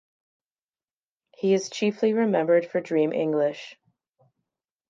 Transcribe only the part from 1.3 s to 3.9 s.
He is chiefly remembered for Dream English.